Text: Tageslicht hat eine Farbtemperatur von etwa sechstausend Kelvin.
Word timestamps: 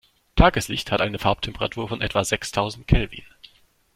Tageslicht 0.35 0.91
hat 0.91 0.99
eine 0.99 1.19
Farbtemperatur 1.19 1.87
von 1.87 2.01
etwa 2.01 2.23
sechstausend 2.23 2.87
Kelvin. 2.87 3.23